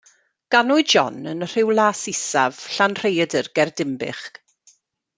[0.53, 4.27] Ganwyd John yn Rhiwlas Isaf, Llanrhaeadr, ger Dinbych.